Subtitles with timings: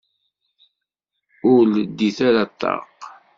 [1.51, 2.97] Ur leddit ara ṭṭaq.